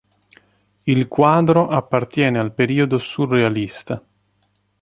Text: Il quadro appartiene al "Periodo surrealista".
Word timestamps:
Il 0.85 1.07
quadro 1.07 1.67
appartiene 1.67 2.39
al 2.39 2.55
"Periodo 2.55 2.97
surrealista". 2.97 4.03